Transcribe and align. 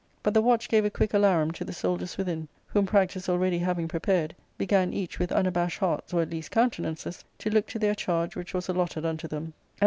But 0.23 0.33
the 0.33 0.41
watch 0.41 0.67
gave 0.67 0.83
a 0.83 0.89
quick 0.89 1.13
alarum 1.13 1.51
to 1.51 1.63
the 1.63 1.71
soldiers 1.73 2.17
within, 2.17 2.47
whom 2.65 2.87
practice 2.87 3.29
already 3.29 3.59
having 3.59 3.87
prepared, 3.87 4.35
began 4.57 4.93
each, 4.93 5.19
with 5.19 5.31
unabashed 5.31 5.77
hearts, 5.77 6.11
or 6.11 6.23
at 6.23 6.31
least 6.31 6.49
countenances, 6.49 7.23
to 7.37 7.51
look 7.51 7.67
to 7.67 7.77
their 7.77 7.93
charge 7.93 8.35
which 8.35 8.55
was 8.55 8.67
allotted 8.67 9.05
unto 9.05 9.27
thenu 9.27 9.35
Arcadia:— 9.35 9.49
Booh 9.49 9.49
in. 9.49 9.53